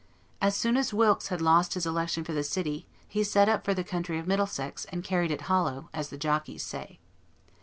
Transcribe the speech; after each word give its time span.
As 0.41 0.55
soon 0.55 0.77
as 0.77 0.95
Wilkes 0.95 1.27
had 1.27 1.41
lost 1.43 1.75
his 1.75 1.85
election 1.85 2.23
for 2.23 2.33
the 2.33 2.41
city, 2.43 2.87
he 3.07 3.23
set 3.23 3.47
up 3.47 3.63
for 3.63 3.75
the 3.75 3.83
county 3.83 4.17
of 4.17 4.25
Middlesex, 4.25 4.85
and 4.85 5.03
carried 5.03 5.29
it 5.29 5.41
hollow, 5.41 5.89
as 5.93 6.09
the 6.09 6.17
jockeys 6.17 6.63
say. 6.63 6.97